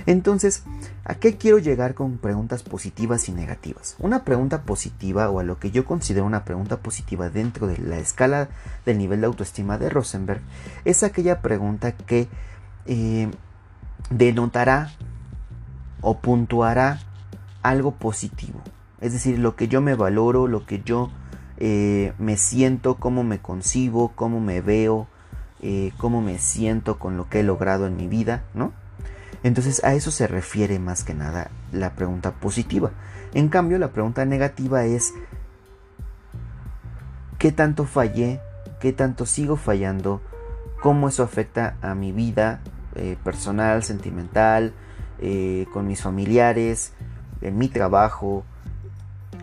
Entonces, 0.07 0.64
¿a 1.04 1.14
qué 1.14 1.37
quiero 1.37 1.59
llegar 1.59 1.95
con 1.95 2.19
preguntas 2.19 2.62
positivas 2.62 3.28
y 3.28 3.33
negativas? 3.33 3.97
Una 3.99 4.25
pregunta 4.25 4.62
positiva 4.62 5.30
o 5.30 5.40
a 5.40 5.45
lo 5.45 5.59
que 5.59 5.71
yo 5.71 5.85
considero 5.85 6.26
una 6.26 6.45
pregunta 6.45 6.78
positiva 6.78 7.30
dentro 7.30 7.66
de 7.66 7.78
la 7.78 7.99
escala 7.99 8.49
del 8.87 8.99
nivel 8.99 9.21
de 9.21 9.26
autoestima 9.26 9.78
de 9.78 9.90
Rosenberg 9.90 10.40
es 10.85 11.02
aquella 11.02 11.40
pregunta 11.40 11.92
que 11.92 12.28
eh, 12.87 13.30
denotará 14.11 14.92
o 16.00 16.19
puntuará 16.19 17.00
algo 17.62 17.92
positivo. 17.92 18.61
Es 19.00 19.12
decir, 19.12 19.38
lo 19.38 19.57
que 19.57 19.69
yo 19.69 19.80
me 19.80 19.95
valoro, 19.95 20.47
lo 20.47 20.66
que 20.66 20.83
yo 20.83 21.11
eh, 21.59 22.12
me 22.19 22.37
siento, 22.37 22.97
cómo 22.97 23.23
me 23.23 23.38
concibo, 23.38 24.12
cómo 24.14 24.40
me 24.40 24.61
veo, 24.61 25.09
eh, 25.61 25.92
cómo 25.99 26.23
me 26.23 26.38
siento 26.38 26.99
con 26.99 27.16
lo 27.16 27.28
que 27.28 27.40
he 27.40 27.42
logrado 27.42 27.87
en 27.87 27.97
mi 27.97 28.09
vida, 28.09 28.45
¿no? 28.54 28.73
Entonces 29.42 29.82
a 29.85 29.94
eso 29.94 30.11
se 30.11 30.26
refiere 30.26 30.78
más 30.78 31.02
que 31.02 31.14
nada 31.14 31.50
la 31.73 31.94
pregunta 31.94 32.32
positiva. 32.32 32.90
En 33.32 33.49
cambio, 33.49 33.78
la 33.78 33.88
pregunta 33.88 34.25
negativa 34.25 34.85
es 34.85 35.14
¿qué 37.38 37.52
tanto 37.52 37.85
fallé? 37.85 38.40
¿Qué 38.80 38.92
tanto 38.92 39.26
sigo 39.26 39.56
fallando? 39.56 40.20
¿Cómo 40.82 41.09
eso 41.09 41.23
afecta 41.23 41.76
a 41.82 41.94
mi 41.94 42.12
vida 42.12 42.61
eh, 42.94 43.16
personal, 43.23 43.82
sentimental, 43.82 44.73
eh, 45.20 45.66
con 45.73 45.87
mis 45.87 46.02
familiares, 46.02 46.92
en 47.40 47.59
mi 47.59 47.68
trabajo? 47.68 48.44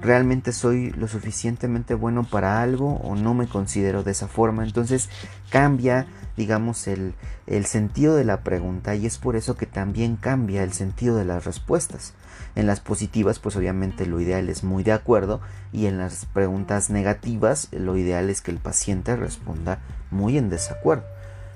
¿Realmente 0.02 0.52
soy 0.52 0.92
lo 0.92 1.08
suficientemente 1.08 1.94
bueno 1.94 2.24
para 2.24 2.62
algo 2.62 2.96
o 2.98 3.16
no 3.16 3.34
me 3.34 3.48
considero 3.48 4.04
de 4.04 4.12
esa 4.12 4.28
forma? 4.28 4.64
Entonces 4.64 5.10
cambia 5.50 6.08
digamos, 6.38 6.88
el, 6.88 7.16
el, 7.48 7.66
sentido 7.66 8.16
de 8.16 8.24
la 8.24 8.42
pregunta 8.42 8.96
y 8.96 9.08
es 9.08 9.18
por 9.18 9.36
eso 9.36 9.58
que 9.58 9.66
también 9.66 10.16
cambia 10.16 10.64
el 10.64 10.72
sentido 10.72 11.18
de 11.18 11.26
las 11.26 11.44
respuestas. 11.44 12.14
En 12.56 12.68
las 12.68 12.80
positivas, 12.80 13.40
pues 13.40 13.56
obviamente 13.56 14.06
lo 14.06 14.22
ideal 14.22 14.48
es 14.48 14.64
muy 14.64 14.84
de 14.84 14.92
acuerdo 14.94 15.42
y 15.74 15.88
en 15.88 15.98
las 15.98 16.26
preguntas 16.26 16.92
negativas 16.92 17.70
lo 17.72 17.98
ideal 17.98 18.30
es 18.30 18.42
que 18.42 18.52
el 18.52 18.60
paciente 18.60 19.16
responda 19.16 19.80
muy 20.12 20.38
en 20.38 20.50
desacuerdo. 20.50 21.06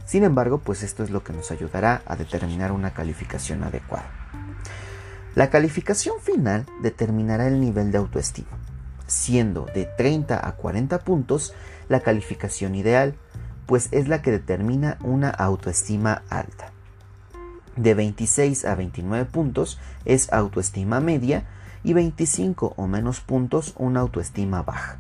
Sin 0.06 0.24
embargo, 0.24 0.58
pues 0.58 0.82
esto 0.82 1.04
es 1.04 1.12
lo 1.12 1.24
que 1.24 1.32
nos 1.32 1.52
ayudará 1.52 2.02
a 2.06 2.16
determinar 2.16 2.72
una 2.72 2.92
calificación 2.92 3.64
adecuada. 3.64 4.10
La 5.34 5.50
calificación 5.50 6.20
final 6.20 6.66
determinará 6.82 7.48
el 7.48 7.62
nivel 7.62 7.92
de 7.92 7.98
autoestima, 7.98 8.50
siendo 9.08 9.66
de 9.74 9.86
30 9.86 10.46
a 10.46 10.52
40 10.58 11.00
puntos 11.00 11.54
la 11.88 12.02
calificación 12.02 12.76
ideal, 12.76 13.16
pues 13.66 13.88
es 13.92 14.10
la 14.10 14.22
que 14.22 14.32
determina 14.32 14.98
una 15.02 15.30
autoestima 15.30 16.24
alta. 16.30 16.74
De 17.78 17.94
26 17.94 18.66
a 18.66 18.76
29 18.76 19.24
puntos 19.26 19.80
es 20.04 20.34
autoestima 20.34 21.00
media 21.00 21.46
y 21.82 21.94
25 21.94 22.74
o 22.76 22.88
menos 22.88 23.22
puntos 23.22 23.74
una 23.78 24.02
autoestima 24.02 24.64
baja. 24.64 24.98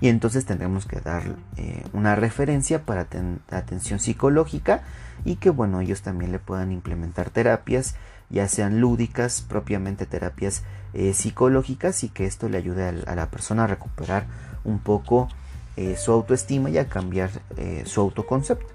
Y 0.00 0.08
entonces 0.08 0.44
tendremos 0.46 0.86
que 0.86 1.00
dar 1.00 1.24
eh, 1.56 1.84
una 1.92 2.14
referencia 2.14 2.84
para 2.84 3.08
atención 3.50 3.98
psicológica 3.98 4.82
y 5.24 5.36
que 5.36 5.50
bueno, 5.50 5.80
ellos 5.80 6.02
también 6.02 6.30
le 6.30 6.38
puedan 6.38 6.70
implementar 6.70 7.30
terapias, 7.30 7.96
ya 8.30 8.48
sean 8.48 8.80
lúdicas, 8.80 9.42
propiamente 9.42 10.06
terapias 10.06 10.62
eh, 10.94 11.12
psicológicas 11.12 12.04
y 12.04 12.08
que 12.08 12.26
esto 12.26 12.48
le 12.48 12.58
ayude 12.58 12.88
a, 13.06 13.14
la 13.14 13.26
persona 13.26 13.64
a 13.64 13.66
recuperar 13.66 14.26
un 14.64 14.78
poco 14.78 15.28
eh, 15.76 15.96
su 15.96 16.12
autoestima 16.12 16.70
y 16.70 16.78
a 16.78 16.88
cambiar 16.88 17.30
eh, 17.56 17.82
su 17.86 18.00
autoconcepto. 18.00 18.72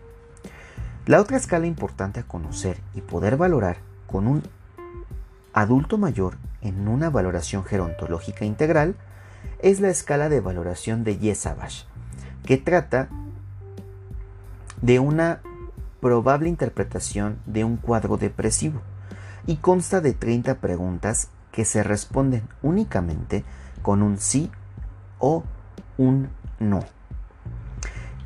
La 1.06 1.22
otra 1.22 1.38
escala 1.38 1.68
importante 1.68 2.20
a 2.20 2.24
conocer 2.24 2.78
y 2.94 3.02
poder 3.02 3.38
valorar 3.38 3.78
con 4.08 4.28
un 4.28 4.44
adulto 5.54 5.98
mayor 5.98 6.38
en 6.62 6.88
una 6.88 7.10
valoración 7.10 7.64
gerontológica 7.64 8.44
integral 8.44 8.96
es 9.60 9.80
la 9.80 9.90
escala 9.90 10.30
de 10.30 10.42
valoración 10.42 11.04
de 11.04 11.18
Yesabash, 11.18 11.84
que 12.46 12.58
trata 12.58 13.08
de 14.82 15.00
una 15.00 15.42
probable 16.02 16.50
interpretación 16.50 17.38
de 17.46 17.64
un 17.64 17.78
cuadro 17.78 18.18
depresivo 18.18 18.82
y 19.48 19.58
consta 19.58 20.02
de 20.02 20.14
30 20.14 20.56
preguntas 20.56 21.30
que 21.52 21.66
se 21.66 21.84
responden 21.84 22.48
únicamente 22.62 23.44
con 23.82 24.02
un 24.02 24.18
sí 24.18 24.52
o 25.20 25.44
un 25.98 26.30
no. 26.60 26.82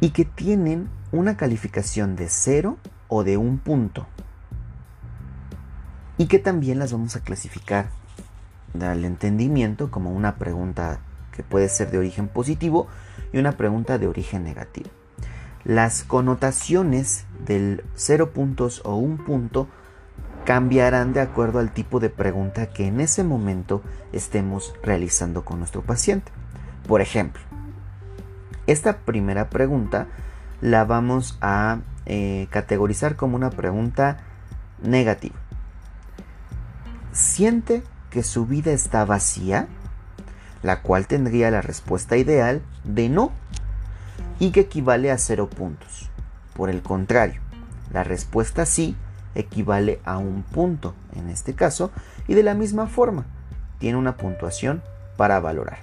y 0.02 0.12
que 0.12 0.24
tienen 0.24 0.90
una 1.12 1.36
calificación 1.36 2.16
de 2.16 2.30
0 2.30 2.78
o 3.10 3.24
de 3.24 3.38
un 3.38 3.58
punto. 3.58 4.08
Y 6.18 6.28
que 6.28 6.40
también 6.40 6.80
las 6.80 6.94
vamos 6.94 7.16
a 7.16 7.22
clasificar 7.22 7.90
al 8.80 9.04
entendimiento 9.04 9.92
como 9.92 10.12
una 10.12 10.36
pregunta 10.36 11.00
que 11.36 11.44
puede 11.44 11.68
ser 11.70 11.92
de 11.92 11.98
origen 11.98 12.28
positivo 12.28 12.88
y 13.34 13.40
una 13.40 13.54
pregunta 13.54 13.98
de 13.98 14.08
origen 14.08 14.44
negativo. 14.44 14.90
Las 15.66 16.04
connotaciones 16.04 17.26
del 17.46 17.84
0 17.96 18.32
puntos 18.32 18.82
o 18.86 18.96
un 18.96 19.18
punto 19.18 19.68
cambiarán 20.46 21.14
de 21.14 21.22
acuerdo 21.22 21.60
al 21.60 21.72
tipo 21.72 22.00
de 22.00 22.10
pregunta 22.10 22.68
que 22.68 22.88
en 22.88 23.02
ese 23.02 23.24
momento 23.24 23.84
estemos 24.14 24.74
realizando 24.84 25.46
con 25.46 25.60
nuestro 25.60 25.82
paciente. 25.82 26.32
Por 26.88 27.02
ejemplo, 27.02 27.42
esta 28.68 28.98
primera 28.98 29.50
pregunta 29.50 30.08
la 30.62 30.86
vamos 30.86 31.38
a 31.42 31.80
eh, 32.06 32.48
categorizar 32.50 33.16
como 33.16 33.36
una 33.36 33.52
pregunta 33.52 34.18
negativa. 34.82 35.36
¿Siente 37.12 37.84
que 38.10 38.24
su 38.24 38.46
vida 38.46 38.72
está 38.72 39.06
vacía? 39.06 39.68
La 40.62 40.82
cual 40.82 41.08
tendría 41.08 41.52
la 41.52 41.62
respuesta 41.62 42.18
ideal 42.18 42.62
de 42.84 43.10
no 43.10 43.32
y 44.40 44.52
que 44.52 44.62
equivale 44.62 45.12
a 45.12 45.18
cero 45.18 45.50
puntos. 45.50 46.10
Por 46.54 46.70
el 46.70 46.82
contrario, 46.82 47.42
la 47.92 48.04
respuesta 48.04 48.66
sí 48.66 48.96
equivale 49.36 50.00
a 50.06 50.18
un 50.18 50.44
punto 50.44 50.94
en 51.16 51.30
este 51.30 51.54
caso 51.54 51.92
y 52.28 52.34
de 52.34 52.44
la 52.44 52.54
misma 52.54 52.88
forma 52.88 53.26
tiene 53.80 53.98
una 53.98 54.18
puntuación 54.18 54.82
para 55.18 55.40
valorar. 55.40 55.80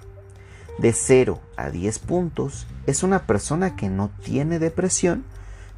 De 0.78 0.92
0 0.92 1.40
a 1.56 1.70
10 1.70 1.98
puntos 2.00 2.66
es 2.86 3.02
una 3.02 3.20
persona 3.26 3.76
que 3.76 3.88
no 3.88 4.10
tiene 4.22 4.58
depresión, 4.58 5.24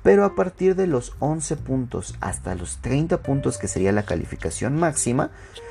pero 0.02 0.24
a 0.24 0.34
partir 0.34 0.74
de 0.74 0.86
los 0.86 1.14
11 1.20 1.56
puntos 1.56 2.16
hasta 2.20 2.54
los 2.54 2.78
30 2.78 3.22
puntos 3.22 3.58
que 3.58 3.68
sería 3.68 3.92
la 3.92 4.04
calificación 4.04 4.76
máxima, 4.76 5.30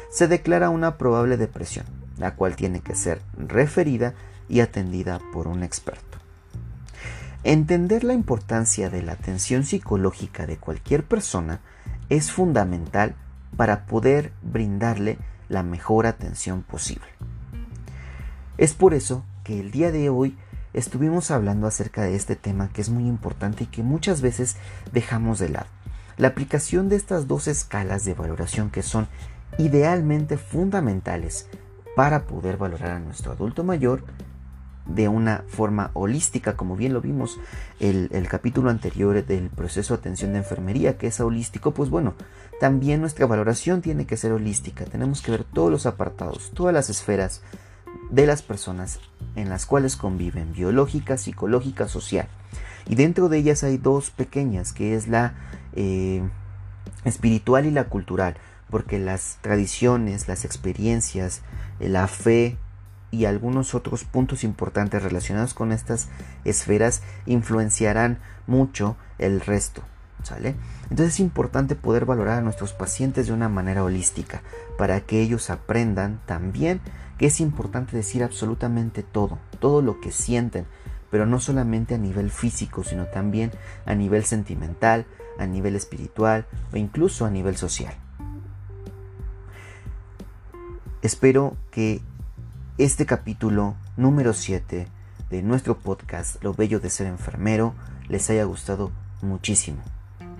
se 0.10 0.27
declara 0.27 0.70
una 0.70 0.98
probable 0.98 1.36
depresión, 1.36 1.86
la 2.18 2.36
cual 2.36 2.56
tiene 2.56 2.80
que 2.80 2.96
ser 2.96 3.22
referida 3.38 4.13
y 4.48 4.62
atendida 4.62 5.20
por 5.34 5.48
un 5.48 5.63
experto. 5.63 6.18
Entender 7.44 8.04
la 8.04 8.13
importancia 8.13 8.89
de 8.89 9.01
la 9.01 9.13
atención 9.13 9.63
psicológica 9.63 10.46
de 10.46 10.58
cualquier 10.58 11.04
persona 11.04 11.60
es 12.10 12.32
fundamental 12.32 13.16
para 13.56 13.86
poder 13.86 14.32
brindarle 14.42 15.18
la 15.50 15.64
mejor 15.64 16.06
atención 16.06 16.64
posible. 16.64 17.08
Es 18.58 18.74
por 18.74 18.94
eso 18.94 19.24
que 19.44 19.60
el 19.60 19.72
día 19.72 19.92
de 19.92 20.10
hoy 20.10 20.38
estuvimos 20.74 21.32
hablando 21.32 21.68
acerca 21.68 22.04
de 22.04 22.16
este 22.16 22.36
tema 22.36 22.70
que 22.70 22.82
es 22.82 22.90
muy 22.90 23.08
importante 23.08 23.64
y 23.64 23.68
que 23.68 23.84
muchas 23.84 24.22
veces 24.22 24.58
dejamos 24.92 25.40
de 25.40 25.50
lado. 25.50 25.68
La 26.18 26.30
aplicación 26.30 26.90
de 26.90 26.96
estas 26.96 27.28
dos 27.28 27.48
escalas 27.48 28.04
de 28.04 28.14
valoración 28.14 28.72
que 28.72 28.82
son 28.82 29.08
idealmente 29.58 30.38
fundamentales 30.38 31.48
para 31.96 32.26
poder 32.26 32.58
valorar 32.58 32.92
a 32.92 33.00
nuestro 33.00 33.32
adulto 33.32 33.64
mayor 33.64 34.04
de 34.88 35.08
una 35.08 35.44
forma 35.48 35.91
holística, 35.94 36.56
como 36.56 36.75
bien 36.75 36.94
lo 36.94 37.01
vimos 37.01 37.39
el, 37.79 38.10
el 38.12 38.27
capítulo 38.27 38.70
anterior 38.70 39.25
del 39.25 39.50
proceso 39.50 39.94
de 39.94 40.00
atención 40.00 40.34
de 40.34 40.39
enfermería, 40.39 40.98
que 40.98 41.08
es 41.08 41.20
holístico, 41.20 41.72
pues 41.74 41.89
bueno, 41.89 42.13
también 42.60 43.01
nuestra 43.01 43.25
valoración 43.25 43.82
tiene 43.82 44.06
que 44.06 44.17
ser 44.17 44.32
holística. 44.32 44.86
Tenemos 44.86 45.22
que 45.22 45.32
ver 45.32 45.44
todos 45.44 45.72
los 45.72 45.86
apartados, 45.86 46.51
todas 46.53 46.74
las 46.74 46.89
esferas 46.89 47.41
de 48.10 48.25
las 48.25 48.41
personas 48.41 49.00
en 49.36 49.50
las 49.50 49.65
cuales 49.65 49.96
conviven, 49.96 50.53
biológica, 50.53 51.17
psicológica, 51.17 51.88
social. 51.88 52.28
Y 52.88 52.95
dentro 52.95 53.30
de 53.30 53.38
ellas 53.38 53.63
hay 53.63 53.78
dos 53.78 54.12
pequeñas, 54.12 54.73
que 54.73 54.95
es 54.95 55.08
la 55.08 55.34
eh, 55.73 56.23
espiritual 57.04 57.65
y 57.65 57.71
la 57.71 57.86
cultural, 57.86 58.38
porque 58.69 58.97
las 59.00 59.38
tradiciones, 59.41 60.28
las 60.28 60.45
experiencias, 60.45 61.41
la 61.80 62.08
fe, 62.08 62.58
y 63.12 63.26
algunos 63.26 63.74
otros 63.76 64.04
puntos 64.04 64.43
importantes 64.43 65.04
relacionados 65.04 65.54
con 65.54 65.72
estas 65.72 66.10
esferas 66.43 67.02
influenciarán 67.26 68.20
mucho 68.48 68.98
el 69.17 69.39
resto. 69.41 69.84
Entonces 70.89 71.15
es 71.15 71.20
importante 71.20 71.76
poder 71.76 72.06
valorar 72.06 72.39
a 72.39 72.41
nuestros 72.41 72.74
pacientes 72.74 73.28
de 73.28 73.34
una 73.34 73.50
manera 73.50 73.84
holística 73.84 74.41
para 74.78 75.02
que 75.02 75.22
ellos 75.22 75.50
aprendan 75.50 76.20
también 76.26 76.82
que 77.17 77.28
es 77.28 77.39
importante 77.39 77.96
decir 77.96 78.24
absolutamente 78.24 79.04
todo, 79.04 79.39
todo 79.60 79.82
lo 79.82 80.00
que 80.00 80.12
sienten, 80.12 80.65
pero 81.10 81.26
no 81.26 81.39
solamente 81.39 81.96
a 81.96 81.98
nivel 81.98 82.30
físico, 82.30 82.84
sino 82.84 83.06
también 83.06 83.52
a 83.86 83.96
nivel 83.96 84.24
sentimental, 84.24 85.06
a 85.39 85.48
nivel 85.48 85.76
espiritual 85.76 86.46
o 86.74 86.78
incluso 86.78 87.26
a 87.26 87.32
nivel 87.32 87.58
social. 87.58 87.96
Espero 91.02 91.56
que 91.72 92.02
este 92.78 93.08
capítulo 93.08 93.76
número 93.96 94.34
7 94.34 94.88
de 95.32 95.42
nuestro 95.42 95.80
podcast 95.80 96.44
Lo 96.44 96.54
Bello 96.54 96.80
de 96.80 96.92
Ser 96.92 97.08
Enfermero 97.08 97.74
les 98.08 98.30
haya 98.30 98.44
gustado 98.44 98.92
muchísimo. 99.24 99.80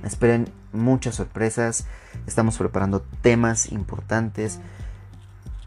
Esperen 0.04 0.48
muchas 0.72 1.16
sorpresas, 1.16 1.88
estamos 2.28 2.60
preparando 2.60 3.02
temas 3.22 3.72
importantes 3.72 4.60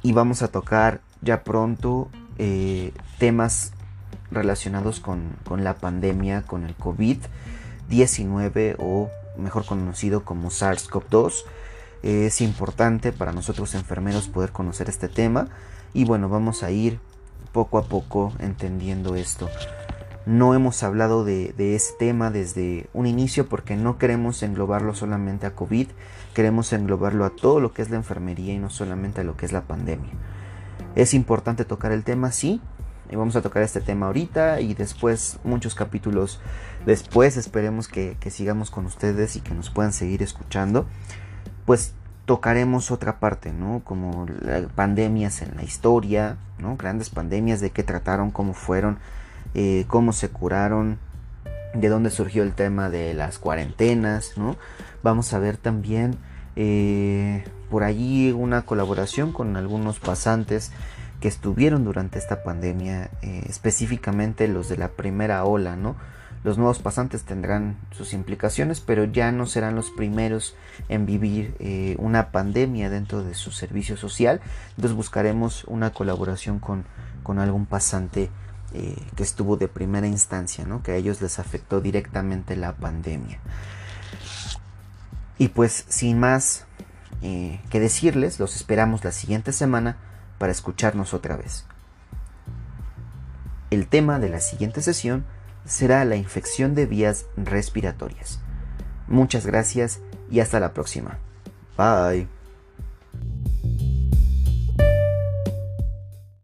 y 0.03 0.13
vamos 0.13 0.43
a 0.43 0.49
tocar 0.49 1.01
ya 1.23 1.43
pronto 1.43 2.09
eh, 2.39 2.93
temas 3.19 3.73
relacionados 4.31 5.01
con, 5.01 5.37
con 5.45 5.65
la 5.65 5.75
pandemia, 5.75 6.43
con 6.43 6.65
el 6.65 6.79
COVID-19 6.79 8.77
o 8.79 9.11
mejor 9.37 9.67
conocido 9.67 10.25
como 10.25 10.51
SARS-CoV-2. 10.51 11.33
Es 12.05 12.41
importante 12.41 13.11
para 13.11 13.33
nosotros 13.33 13.75
enfermeros 13.75 14.29
poder 14.29 14.53
conocer 14.53 14.89
este 14.89 15.09
tema 15.09 15.49
y 15.93 16.05
bueno, 16.05 16.29
vamos 16.29 16.63
a 16.63 16.71
ir 16.71 17.01
poco 17.53 17.79
a 17.79 17.85
poco 17.85 18.33
entendiendo 18.39 19.17
esto. 19.17 19.49
No 20.27 20.55
hemos 20.55 20.83
hablado 20.83 21.25
de, 21.25 21.55
este 21.75 21.95
tema 21.99 22.31
desde 22.31 22.89
un 22.93 23.07
inicio 23.07 23.49
porque 23.49 23.77
no 23.77 23.99
queremos 23.99 24.43
englobarlo 24.43 24.95
solamente 24.95 25.47
a 25.47 25.55
COVID, 25.55 25.89
queremos 26.35 26.73
englobarlo 26.73 27.25
a 27.25 27.31
todo 27.31 27.59
lo 27.59 27.73
que 27.73 27.83
es 27.83 27.91
la 27.91 27.97
enfermería 27.97 28.53
y 28.53 28.59
no 28.59 28.71
solamente 28.71 29.23
a 29.23 29.25
lo 29.25 29.37
que 29.37 29.47
es 29.47 29.53
la 29.53 29.63
pandemia. 29.63 30.13
Es 30.95 31.15
importante 31.15 31.65
tocar 31.65 31.93
el 31.93 32.05
tema, 32.05 32.33
sí, 32.33 32.61
y 33.11 33.17
vamos 33.17 33.35
a 33.35 33.43
tocar 33.43 33.63
este 33.63 33.81
tema 33.81 34.07
ahorita 34.07 34.61
y 34.61 34.75
después, 34.75 35.41
muchos 35.43 35.75
capítulos 35.75 36.41
después, 36.87 37.37
esperemos 37.37 37.89
que, 37.89 38.17
que 38.21 38.31
sigamos 38.31 38.71
con 38.71 38.87
ustedes 38.87 39.37
y 39.37 39.41
que 39.41 39.55
nos 39.55 39.71
puedan 39.71 39.93
seguir 39.93 40.23
escuchando. 40.23 40.87
Pues 41.65 41.95
tocaremos 42.31 42.93
otra 42.93 43.19
parte, 43.19 43.53
¿no? 43.53 43.83
Como 43.83 44.25
pandemias 44.77 45.43
en 45.43 45.57
la 45.57 45.65
historia, 45.65 46.37
¿no? 46.61 46.77
Grandes 46.77 47.11
pandemias, 47.11 47.61
de 47.61 47.71
qué 47.71 47.83
trataron, 47.83 48.31
cómo 48.31 48.55
fueron, 48.55 49.01
eh, 49.55 49.85
cómo 49.89 50.13
se 50.13 50.29
curaron, 50.29 51.01
de 51.75 51.89
dónde 51.89 52.11
surgió 52.11 52.45
el 52.45 52.53
tema 52.53 52.89
de 52.89 53.15
las 53.15 53.41
cuarentenas, 53.41 54.35
¿no? 54.39 54.57
Vamos 55.03 55.35
a 55.35 55.41
ver 55.41 55.57
también 55.57 56.19
eh, 56.55 57.43
por 57.69 57.83
allí 57.83 58.31
una 58.31 58.63
colaboración 58.63 59.33
con 59.33 59.57
algunos 59.57 59.99
pasantes 59.99 60.71
que 61.21 61.27
estuvieron 61.27 61.83
durante 61.83 62.21
esta 62.21 62.45
pandemia, 62.45 63.11
eh, 63.23 63.43
específicamente 63.49 64.47
los 64.47 64.69
de 64.69 64.77
la 64.77 64.91
primera 64.91 65.45
ola, 65.45 65.75
¿no? 65.75 65.97
Los 66.43 66.57
nuevos 66.57 66.79
pasantes 66.79 67.25
tendrán 67.25 67.77
sus 67.91 68.15
implicaciones, 68.15 68.81
pero 68.81 69.05
ya 69.05 69.31
no 69.31 69.45
serán 69.45 69.75
los 69.75 69.91
primeros 69.91 70.57
en 70.89 71.05
vivir 71.05 71.55
eh, 71.59 71.97
una 71.99 72.31
pandemia 72.31 72.89
dentro 72.89 73.23
de 73.23 73.35
su 73.35 73.53
servicio 73.53 73.99
social. 73.99 74.41
Entonces 74.71 74.97
buscaremos 74.97 75.65
una 75.65 75.93
colaboración 75.93 76.59
con, 76.59 76.87
algún 77.39 77.67
pasante 77.67 78.29
eh, 78.73 78.97
que 79.15 79.23
estuvo 79.23 79.57
de 79.57 79.69
primera 79.69 80.09
instancia, 80.09 80.65
¿no? 80.65 80.83
que 80.83 80.93
a 80.93 80.97
ellos 80.97 81.21
les 81.21 81.39
afectó 81.39 81.81
directamente 81.81 82.57
la 82.57 82.73
pandemia. 82.73 83.39
Y 85.39 85.49
pues 85.49 85.85
sin 85.89 86.19
más 86.19 86.65
eh, 87.23 87.61
que 87.71 87.81
decirles, 87.81 88.41
los 88.41 88.57
esperamos 88.57 89.05
la 89.05 89.13
siguiente 89.13 89.53
semana 89.53 89.97
para 90.39 90.53
escucharnos 90.53 91.13
otra 91.15 91.37
vez. 91.37 91.67
El 93.71 93.87
tema 93.87 94.19
de 94.19 94.31
la 94.31 94.41
siguiente 94.41 94.83
sesión 94.83 95.25
será 95.65 96.05
la 96.05 96.17
infección 96.17 96.75
de 96.75 96.87
vías 96.87 97.27
respiratorias. 97.37 98.41
Muchas 99.09 99.47
gracias 99.47 100.01
y 100.31 100.41
hasta 100.41 100.61
la 100.61 100.73
próxima. 100.73 101.19
Bye. 101.77 102.40